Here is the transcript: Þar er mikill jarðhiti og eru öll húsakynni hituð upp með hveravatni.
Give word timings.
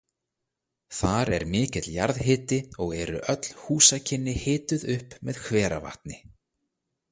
Þar 0.99 1.29
er 1.37 1.45
mikill 1.55 1.89
jarðhiti 1.97 2.59
og 2.85 2.95
eru 3.03 3.21
öll 3.35 3.51
húsakynni 3.61 4.35
hituð 4.47 4.89
upp 4.97 5.17
með 5.31 5.45
hveravatni. 5.45 6.23